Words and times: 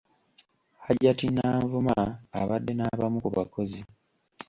Hajat 0.85 1.19
Nanvuma 1.35 1.95
abadde 2.39 2.71
n’abamu 2.75 3.17
ku 3.23 3.29
bakozi. 3.37 3.79